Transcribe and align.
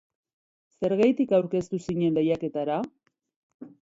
Zergatik 0.77 1.33
aurkeztu 1.39 1.79
zinen 1.87 2.17
lehiaketara? 2.21 2.79